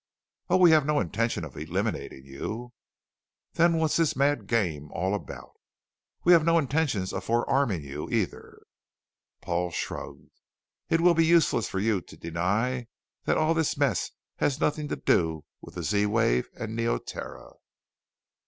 "Oh, 0.49 0.57
we 0.57 0.71
have 0.71 0.83
no 0.83 0.99
intention 0.99 1.43
of 1.45 1.55
eliminating 1.55 2.25
you." 2.25 2.73
"Then 3.53 3.77
what's 3.77 3.97
this 3.97 4.15
mad 4.15 4.47
game 4.47 4.89
all 4.93 5.13
about?" 5.13 5.51
"We 6.23 6.33
have 6.33 6.43
no 6.43 6.57
intentions 6.57 7.13
of 7.13 7.23
forearming 7.23 7.83
you, 7.83 8.09
either." 8.09 8.63
Paul 9.43 9.69
shrugged. 9.69 10.41
"It 10.89 11.01
will 11.01 11.13
be 11.13 11.27
useless 11.27 11.69
for 11.69 11.79
you 11.79 12.01
to 12.01 12.17
deny 12.17 12.87
that 13.25 13.37
all 13.37 13.53
this 13.53 13.77
mess 13.77 14.09
has 14.37 14.59
nothing 14.59 14.87
to 14.87 14.95
do 14.95 15.45
with 15.61 15.75
the 15.75 15.83
Z 15.83 16.07
wave 16.07 16.49
and 16.57 16.75
Neoterra." 16.75 17.53